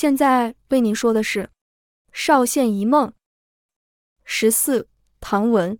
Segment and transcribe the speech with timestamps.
[0.00, 1.42] 现在为您说的是
[2.12, 3.08] 《少县一梦》
[4.22, 4.86] 十四。
[5.18, 5.76] 唐文，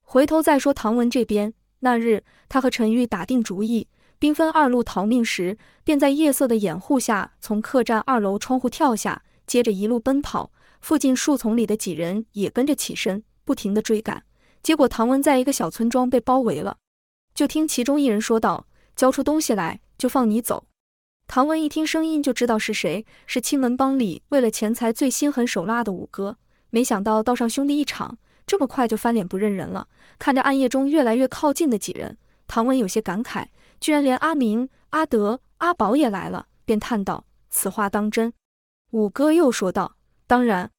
[0.00, 1.52] 回头再说唐文这边。
[1.80, 3.86] 那日，他和陈玉打定主意，
[4.18, 10.50] 兵分二路逃命时，便在夜色的掩护下，从客栈二楼窗户跳下，接着一路奔跑。
[10.80, 14.24] 附近树丛里的几人也跟着起身，不停地追赶。
[14.62, 16.78] 结果，唐文在一个小村庄被包围了。
[17.34, 18.66] 就听其中一人说道
[18.96, 20.64] ：“交出东西来，就放你走。”
[21.28, 26.38] 唐文一听声音，就知道是谁，是青门帮里为了钱财最心狠手辣的五哥。
[26.70, 28.16] 没想到道上兄弟一场。
[28.46, 29.88] 这么快就翻脸不认人了？
[30.18, 32.16] 看着暗夜中越来越靠近的几人，
[32.46, 33.44] 唐文有些感慨，
[33.78, 38.32] 居然连阿明、阿德、阿宝也来了，便叹道：“此话当真？”
[38.92, 40.70] 五哥又说道：“当然。”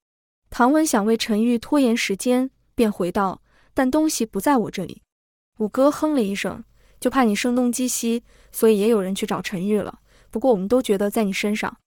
[0.50, 3.44] 唐文想为陈玉拖延时间，便回道
[3.76, 5.04] ：“但东西不在我这里。”
[5.60, 6.64] 五哥哼了一声
[7.00, 10.00] ：“就怕你声东击西，所以也有人去找陈玉了。
[10.32, 11.78] 不过我们都觉得在你身上。”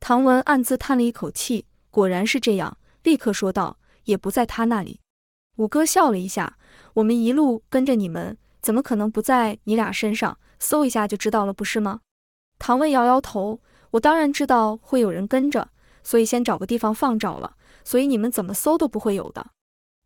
[0.00, 5.00] 唐文暗自叹了一口气，果然是这样，立刻说道：“也不在他那里。”
[5.56, 6.58] 五哥笑了一下，
[6.94, 10.38] 我们一路跟着你们，怎么可能不在你俩身上？
[10.58, 12.00] 搜一下就知道了，不是吗？
[12.58, 15.70] 唐文摇摇头，我当然知道会有人跟着，
[16.02, 19.50] 所以先找个地方放着了，所以你们怎么搜都不会有的。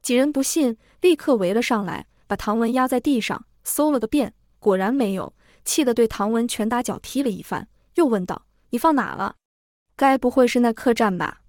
[0.03, 9.36] 几人不信，立刻围了上来，把唐文压在地上，搜了个遍，果然没有，气得对唐文拳打脚踢了一番，又问道：“你放哪了？
[9.94, 11.42] 该不会是那客栈吧？”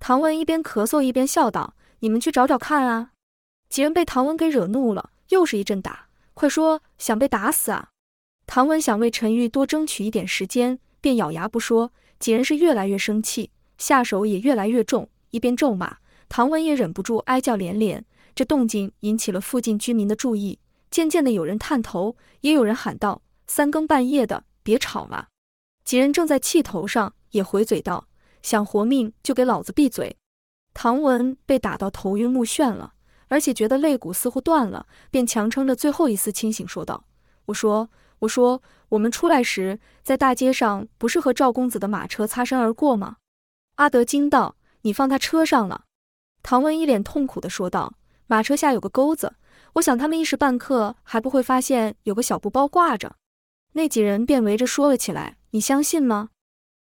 [0.00, 3.12] 唐文一边咳嗽一边笑道：“你们去找找看啊。”
[3.70, 6.08] 几人被唐文给惹怒了，又是一阵打。
[6.34, 7.90] 快说，想被打死啊？
[8.46, 11.92] 唐文想为陈玉多争取一点时间，便咬牙不说。
[12.18, 15.96] 几人是越来越生气，下手也越来越重，一边咒骂，
[16.28, 18.04] 唐文也忍不住哀叫连连。
[18.34, 20.58] 这动静引起了附近居民的注意，
[20.90, 25.28] 渐渐的有人探头，也有人喊道：“三更半夜的，别吵了！”
[25.84, 28.08] 几人正在气头上，也回嘴道
[28.42, 30.16] ：“想活命就给老子闭嘴！”
[30.74, 32.94] 唐文被打到头晕目眩了。
[33.28, 37.06] 而且觉得肋骨似乎断了，便强撑着最后一丝清醒说道
[37.46, 43.16] ：“我说，我说，我们出来时在大街上不是和赵公子的马车擦身而过吗？”
[43.76, 45.84] 阿德惊道：“你放他车上了？”
[46.44, 47.94] 唐文一脸痛苦地说道
[48.28, 49.32] ：“马车下有个钩子，
[49.72, 53.16] 我想他们一时半刻还不会发现有个小布包挂着。”
[53.72, 56.28] 那几人便围着说了起来：“你相信吗？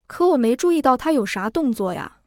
[0.07, 2.17] 可我没注意到他有啥动作呀。”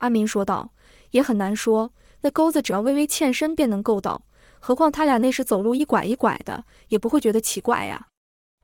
[0.00, 0.72] 阿明说道
[1.12, 4.22] ：“也很难说。”那钩子只要微微欠身便能够到，
[4.58, 8.08] 何况他俩那时走路一拐一拐的，也不会觉得奇怪呀。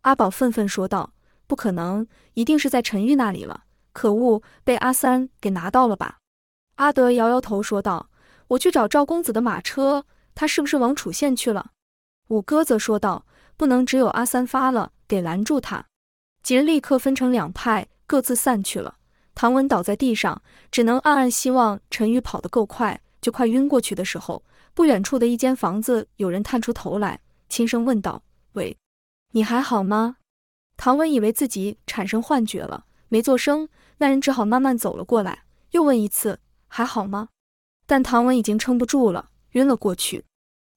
[0.00, 1.12] 阿宝愤愤说道
[1.46, 3.62] ：“不可能，一定是在陈玉那里了。
[3.92, 6.18] 可恶，被阿三给拿到了吧？”
[6.76, 8.10] 阿德摇摇头说道
[8.48, 11.70] ：“我去找赵公子的马车，他是不是往楚县去了？”
[12.28, 13.24] 五哥则说道
[13.56, 15.86] ：“不能只有阿三发了，得拦住他。”
[16.44, 18.96] 几人立刻分成两派，各自散去了。
[19.34, 23.00] 唐文倒在地上，只能暗暗希望陈宇跑得够快。
[23.22, 24.44] 就快晕过去的时候，
[24.74, 27.18] 不远处的一间房子有人探出头来，
[27.48, 28.22] 轻声问道
[28.52, 28.76] ：“喂，
[29.32, 30.18] 你还好吗？”
[30.76, 33.66] 唐文以为自己产生幻觉了，没做声。
[33.96, 36.38] 那人只好慢慢走了过来，又问一次
[36.68, 37.30] ：“还好吗？”
[37.86, 40.22] 但唐文已经撑不住了，晕了过去。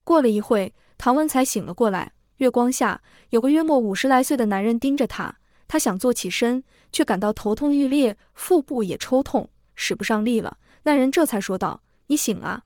[0.06, 2.13] 过了一会，唐文才醒了过来。
[2.38, 3.01] 月光下，
[3.31, 5.35] 有个约莫五十来岁的男人盯着他。
[5.67, 10.57] 他想坐起身，却感到头痛欲裂，腹部也抽痛，使不上力了。
[10.83, 11.81] 那人这才说道。
[12.09, 12.63] 你醒了，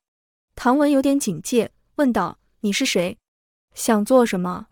[0.55, 3.17] 唐文有点警戒，问道：“你是谁？
[3.73, 4.67] 想做什么？”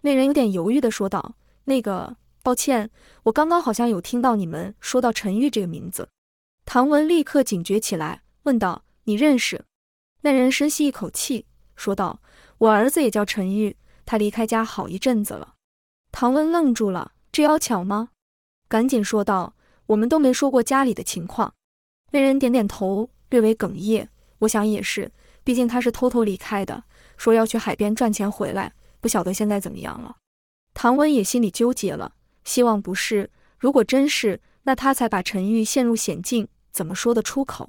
[0.00, 1.34] 那人有点犹豫的说道
[1.64, 2.90] ：“那个，抱歉，
[3.24, 6.08] 我刚刚好像有听到你们说到陈玉这个名字。”
[6.64, 9.66] 唐文立刻警觉起来，问道：“你认识？”
[10.22, 11.44] 那人深吸一口气，
[11.74, 12.22] 说道
[12.56, 13.76] ：“我儿子也叫陈玉，
[14.06, 15.56] 他离开家好一阵子了。”
[16.10, 18.08] 唐文愣住了，这要巧吗？
[18.66, 19.56] 赶紧说道
[19.88, 21.52] ：“我们都没说过家里的情况。”
[22.12, 23.10] 那人点点头。
[23.28, 24.08] 略微哽咽，
[24.38, 25.12] 我想也是，
[25.44, 26.84] 毕竟他是偷偷离开的，
[27.18, 30.16] 说要去海边赚钱回来，不晓得现在怎么样了。
[30.72, 37.68] 唐文也心里纠结了，希望不是，如果真是，那他才把陈玉陷入险境，怎么说得出口？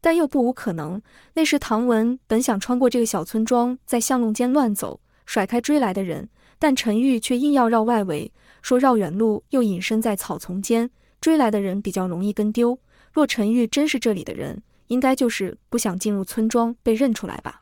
[0.00, 1.00] 但又不无可能。
[1.34, 6.28] 那时唐文本想穿过这个小村庄，在巷弄间乱走，甩开追来的人，
[6.58, 8.32] 但陈玉却硬要绕外围，
[8.66, 10.90] 说绕远路又隐身在草丛间，
[11.20, 12.76] 追来的人比较容易跟丢。
[13.12, 17.60] 若陈玉真是这里的人，应该就是不想进入村庄被认出来吧。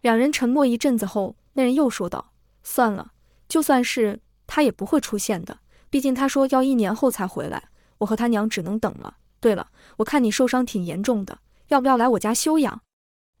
[0.00, 2.32] 两人沉默一阵子后，那人又说道
[2.64, 3.12] ：“算了，
[3.48, 4.18] 就算是
[4.48, 5.60] 他也不会出现的。
[5.88, 7.68] 毕竟他说要一年后才回来，
[7.98, 9.18] 我和他娘只能等了。
[9.38, 9.68] 对了，
[9.98, 11.38] 我看你受伤挺严重的，
[11.68, 12.82] 要不要来我家休养？”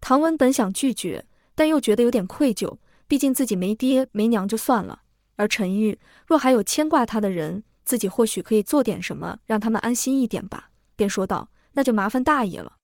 [0.00, 2.76] 唐文本想拒绝，但又觉得有点愧疚，
[3.08, 5.02] 毕竟自己没爹没娘就算了，
[5.40, 10.68] 而陈玉若还有牵挂他的人，自己或许可以做点什么让他们安心一点吧。
[10.96, 12.74] 便说道：“那就麻烦大爷了。”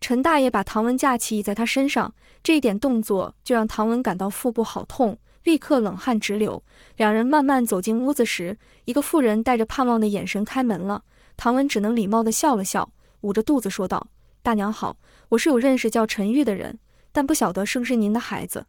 [0.00, 2.14] 陈大爷把唐文架起倚在他身上，
[2.44, 6.62] 这一点动作就让唐文感到腹部好痛，立刻冷汗直流。
[6.96, 11.02] 两人慢慢走进屋子时，一个妇人带着盼望的眼神开门了。
[11.36, 12.88] 唐文只能礼貌地笑了笑，
[13.22, 14.06] 捂着肚子说道
[14.44, 14.96] ：“大娘好，
[15.30, 16.78] 我是有认识叫陈玉的人，
[17.10, 18.64] 但不晓得是不是您的孩子。”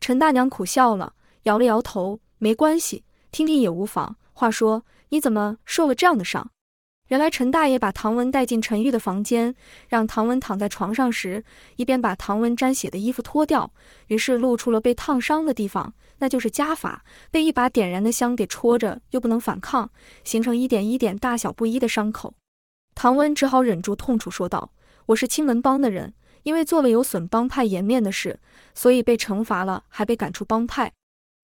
[0.00, 1.14] 陈大娘苦笑了，
[1.44, 4.16] 摇了摇头：“没关系，听听也无妨。
[4.32, 6.50] 话说，你怎么受了这样的伤？”
[7.06, 9.54] 原来陈大爷把唐文带进陈玉的房间，
[9.88, 11.44] 让唐文躺在床上时，
[11.76, 13.72] 一边把唐文沾血的衣服脱掉，
[14.08, 19.88] 于是露出了被烫伤的地方，那就是家法，被一把点燃的香给戳着，又不能反抗，
[20.24, 22.34] 形成一点一点大小不一的伤口。
[22.96, 24.72] 唐文只好忍住痛楚说道
[25.06, 26.12] ：“我是青门帮的人，
[26.42, 28.40] 因为做了有损帮派颜面的事，
[28.74, 30.92] 所以被惩罚了，还被赶出帮派。”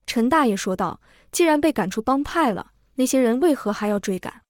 [0.09, 4.41] 陈大爷说道：“既然被赶出帮派了，那些人为何还要追赶？”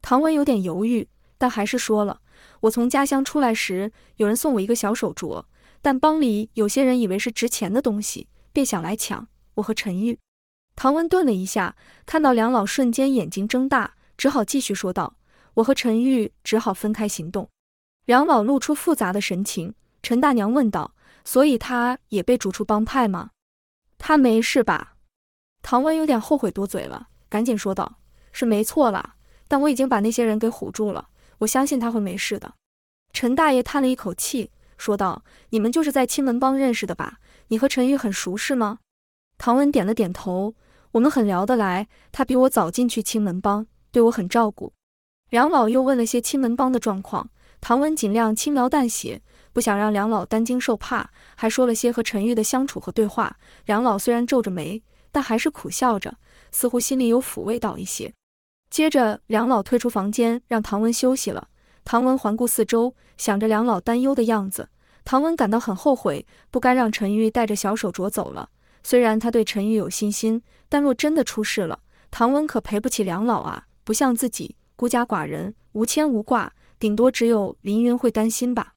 [0.00, 2.20] 唐文有点犹豫，但还是说了
[2.62, 5.44] ：“我从家乡出来时，有人送我一个小手镯，
[5.82, 9.26] 但帮里有些人以为是值钱的东西，便想来抢。
[9.54, 10.16] 我和陈玉。”
[10.76, 11.74] 唐文顿了一下，
[12.06, 15.16] 看到梁老瞬间眼睛睁大，只好继续说道
[15.54, 17.50] ：“我和陈玉只好分开行动。”
[18.06, 19.74] 梁老露出复杂的神情。
[20.02, 20.94] 陈大娘问道
[21.26, 23.32] ：“所以他也被逐出帮派吗
[23.98, 24.94] ？”“他没事吧？”
[25.62, 27.98] 唐文有点后悔多嘴了，赶紧说道
[28.32, 29.14] ：“是没错了。”
[29.46, 31.08] 但我已经把那些人给唬住了，
[31.38, 32.54] 我相信他会没事的。
[33.12, 37.18] 陈大爷叹了一口气，说道：“你们就是在青门帮认识的吧？
[37.48, 38.78] 你和陈玉很熟是吗？”
[39.36, 40.54] 唐文点了点头
[40.92, 44.72] ：“我们很聊得来，他比我早进去青门帮，对我很照顾。”
[45.30, 47.30] 梁老又问了些青门帮的状况，
[47.60, 49.22] 唐文尽量轻描淡写，
[49.52, 53.36] 不想让梁老担惊受怕，还说了些和陈玉的相处和对话。
[53.66, 56.16] 梁老虽然皱着眉，但还是苦笑着，
[56.50, 58.12] 似乎心里有抚慰到一些。
[58.68, 61.48] 接着，梁老退出房间，让唐文休息了。
[61.84, 64.68] 唐文环顾四周，想着梁老担忧的样子，
[65.04, 68.50] 唐文感到很后悔，不该让陈玉带着小手镯走了。
[68.82, 71.80] 虽然他对陈玉有信心，但若真的出事了，
[72.10, 73.66] 唐文可赔不起梁老啊！
[73.82, 78.74] 不像自己孤家寡人，无牵无挂，顶多只有凌云会担心吧。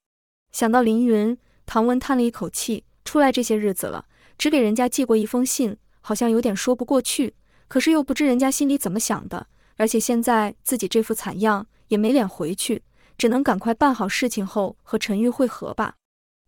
[0.51, 2.85] 想到凌云，唐文叹了一口气。
[3.05, 4.05] 出来这些日子了，
[4.37, 7.33] 只给人家寄过一封信，好像有点说不过去。
[7.67, 9.47] 可是又不知人家心里怎么想的。
[9.77, 12.83] 而且现在自己这副惨样也没脸回去，
[13.17, 15.95] 只能赶快办好事情后和陈玉会合吧。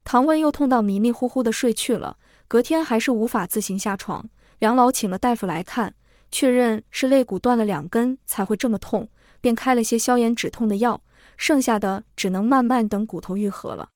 [0.04, 2.18] 唐文又痛到迷迷糊糊的睡去了，
[2.48, 4.30] 隔天还是无法自行下床。
[4.60, 5.96] 梁老请了大夫来看，
[6.32, 9.10] 确认是肋骨断了两根才会这么痛，
[9.42, 11.02] 便开了些消炎止痛的药，
[11.36, 13.90] 剩下的只能慢慢等骨头愈合了。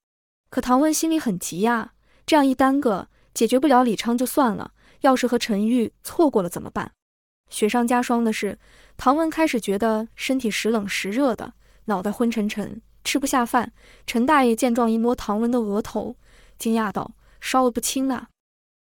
[0.50, 1.94] 可唐文心里很急呀，
[2.26, 6.92] 这样一耽搁，解决不了李昌就算了，要是和陈玉错过了怎么办？
[7.50, 8.60] 雪上加霜的是，
[8.96, 11.54] 唐文开始觉得身体时冷时热的，
[11.86, 13.72] 脑袋昏沉沉，吃不下饭。
[14.06, 16.16] 陈大爷见状，一摸唐文的额头，
[16.58, 17.12] 惊讶道
[17.42, 18.28] ：“烧得不轻呐！”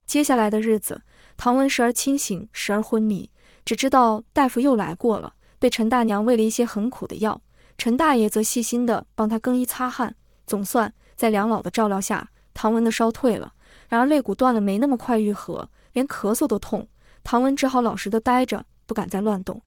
[0.05, 1.01] 接下来的日子，
[1.37, 3.31] 唐文时而清醒，时而昏迷，
[3.65, 7.41] 只知道大夫又来过了，被陈大娘喂了一些很苦的药。
[7.77, 10.15] 陈大爷则细心地帮他更衣擦汗。
[10.45, 13.53] 总算在梁老的照料下，唐文的烧退了。
[13.87, 16.87] 然而肋骨断了，没那么快愈合，连咳嗽都痛。
[17.23, 19.61] 唐文只好老实的待着，不敢再乱动。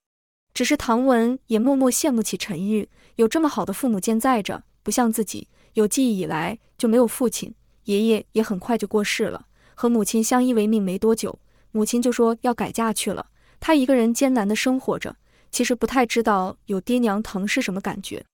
[0.54, 11.38] 只是唐文也默默羡慕起陈玉，有这么好的父母健在着，不像自己有记忆以来就没有父亲，爷爷也很快就过世了，和母亲相依为命没多久，
[11.70, 13.26] 母亲就说要改嫁去了，
[13.60, 15.16] 他一个人艰难的生活着，
[15.50, 18.24] 其实不太知道有爹娘疼是什么感觉。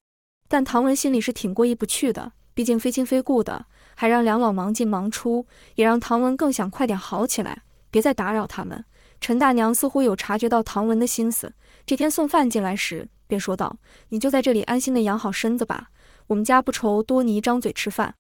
[0.48, 8.84] 但唐文心里是挺过意不去的，毕竟非亲非故的，还让两老忙进忙出，也让唐文更想快点好起来，别再打扰他们。
[9.20, 11.52] 陈大娘似乎有察觉到唐文的心思，
[11.84, 13.78] 这天送饭进来时，便说道
[14.10, 15.90] ：“你就在这里安心的养好身子吧，
[16.28, 18.14] 我们家不愁多你一张嘴吃饭。”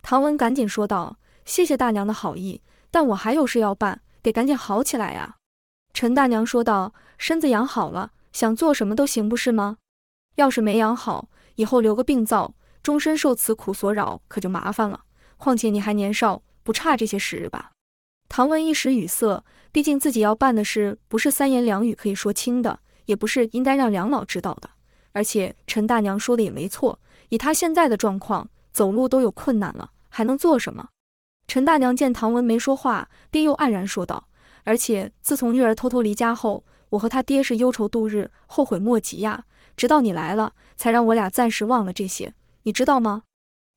[0.00, 5.36] 唐文赶紧说道：“谢谢大娘的好意，但我还有事要办，得赶紧好起来呀。”
[5.92, 9.76] 陈大娘说道：“身子养好了，想做什么都行，不是吗？
[10.36, 15.00] 要是没养好，以后留个病灶，终身受此苦所扰，可就麻烦了。
[15.36, 17.72] 况且你还年少，不差这些时日吧？”
[18.28, 19.44] 唐文一时语塞。
[19.70, 24.70] 毕竟自己要办的事不是三言两语可以说清的，也不是应该让梁老知道的。
[25.12, 30.88] 而且陈大娘说的也没错，以他现在的状况，走路都有困难了，还能做什么？
[31.46, 34.28] 陈大娘见唐文没说话，便又黯然说道
[34.64, 39.44] ：“而且自从玉儿偷偷离家后，我和他爹是忧愁度日，后悔莫及呀。
[39.76, 42.32] 直到你来了，才让我俩暂时忘了这些，
[42.62, 43.22] 你知道吗？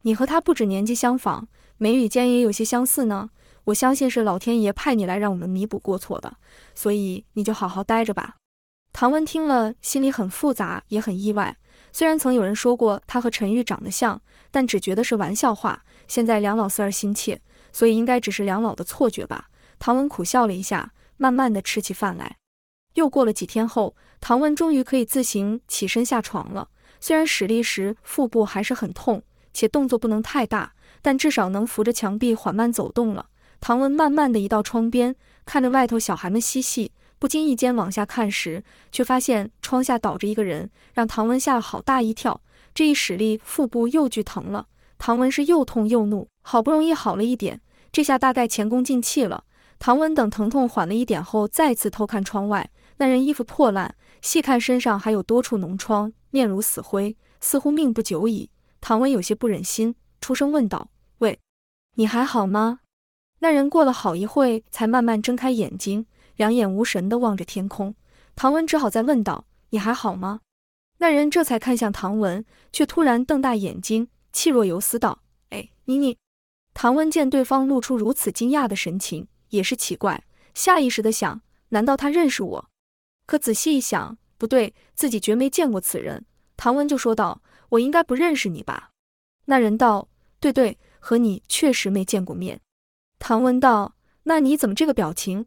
[0.04, 3.30] 你和他不止年纪相仿，眉宇间也有些相似呢。”
[3.66, 6.38] 我相信是老天爷派你来让我们弥补过错的，
[6.74, 8.36] 所以你就好好待着吧。
[8.94, 11.58] 唐文听了，心里很复杂，也很意外。
[11.94, 15.84] 虽然曾有人说过他和陈玉长得像，但只觉得是玩笑话。
[16.08, 17.42] 现在梁老四儿心切，
[17.72, 19.50] 所以应该只是梁老的错觉吧。
[19.80, 22.38] 唐文苦笑了一下，慢慢的吃起饭来。
[22.96, 26.70] 又过了几天后，唐文终于可以自行起身下床了。
[27.00, 33.28] 虽然使力时腹部还是很痛，且动作不能太大，但至少能扶着墙壁缓慢走动了。
[33.62, 35.16] 唐文慢慢的移到窗边，
[35.46, 36.92] 看着外头小孩们嬉戏。
[37.20, 42.42] 不经意间往下看时，却发现窗下倒着一个人，让唐文吓了好大一跳。
[42.74, 44.66] 这一使力，腹部又剧疼了。
[44.98, 49.44] 唐文是又痛又怒，好不容易好了一点，这下大概前功尽弃了。
[49.78, 58.50] 唐文等疼痛缓了一点后，再次偷看窗外，那人衣服破烂，细看身上还有多处脓疮，面如死灰，似乎命不久矣。
[58.80, 60.90] 唐文有些不忍心，出声问道
[61.20, 61.40] ：“喂，
[61.96, 62.80] 你还好吗？”
[63.44, 66.06] 那人过了好一会，才慢慢睁开眼睛。
[66.36, 67.96] 两眼无神地望着天空，
[68.36, 70.42] 唐文只好再问道：“你还好吗？”
[71.00, 76.18] 那人这才看向唐文，却突然瞪大眼睛，气若游丝道：“哎，你你！”
[76.74, 82.70] 唐文见对方露出如此惊讶的神情，也是奇怪，下意识地想：难道他认识我？
[83.26, 86.26] 可仔细一想，不对，自己绝没见过此人。
[86.58, 88.92] 唐文就说道：“我应该不认识你吧？”
[89.46, 90.08] 那人道
[90.40, 92.62] ：“对对，和你确实没见过面。”
[93.24, 93.94] 唐文道
[94.26, 95.46] ：“那你怎么这个表情？”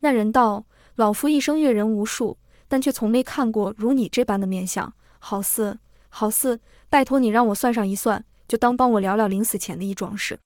[0.00, 6.60] 那人道：“老夫一生阅人无数，但却从没看过如你这般的面相，好似好似……
[6.88, 10.38] 拜托你让我算上一算，就当帮我聊聊临死前的一桩事。”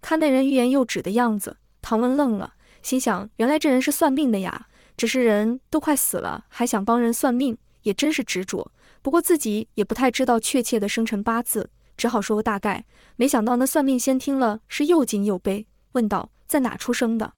[0.00, 4.68] 看那人欲言又止的样子，唐文愣了，心想：原来这人是算命的呀！
[4.96, 8.70] 只是人都快死了，还想帮人算命，也真是执着。
[9.02, 12.84] 不过自己也不太知道确切的生辰八字，只好说个大概。
[13.16, 17.34] 没想到那算命先听了，是又惊又悲，问道：“在哪出生的？”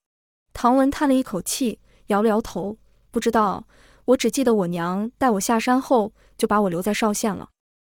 [0.53, 2.77] 唐文叹了一口气，摇了摇头，
[3.11, 3.67] 不知道。
[4.07, 7.49] 我只记得我娘带我下山后，就把我留在邵县了。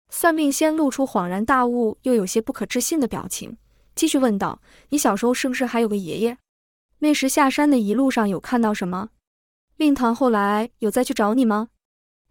[0.08, 3.58] 算命先露出恍然大悟又有些不可置信的表情，
[3.94, 6.38] 继续问道：“你小时候是不是还有个爷爷？
[7.00, 9.10] 那时下山的一路上有看到什么？
[9.76, 11.68] 令堂后来有再去找你吗？”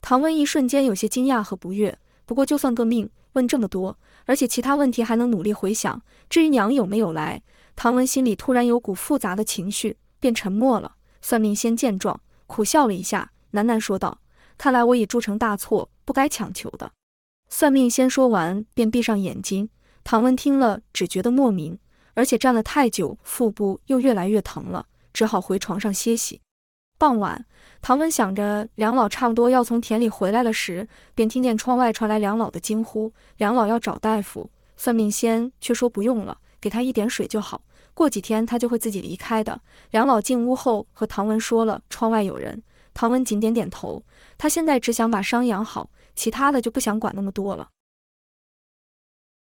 [0.01, 1.97] 唐文一瞬间有些惊讶和不悦。
[2.25, 6.01] 不过就算个命，问这么多，而且其他问题还能努力回想。
[6.29, 7.41] 至于娘有没有来，
[7.77, 9.95] 唐文心里突然有股复杂的情绪。
[10.19, 10.95] 便沉默了。
[11.21, 14.19] 算命仙见状，苦笑了一下，喃喃说道
[14.57, 16.91] ：“看来我已铸成大错，不该强求的。”
[17.49, 19.69] 算命仙说完，便闭上眼睛。
[20.03, 21.77] 唐文听了，只觉得莫名，
[22.13, 26.41] 而且站了太久，腹部又越来越疼了，只好回床上歇息。
[26.97, 27.45] 傍晚，
[27.81, 37.63] 唐文想着梁老差不多要从田里回来了时，便听见窗外传来梁老的惊呼：“梁老要找大夫。”算命仙却说不用了，给他一点水就好。
[37.97, 39.59] 过几天他就会自己离开的。
[39.89, 42.61] 梁老进屋后和唐文说了窗外有人，
[42.93, 44.03] 唐文紧点点头。
[44.37, 47.69] 他现在只想把伤养好，其他的就不想管那么多了。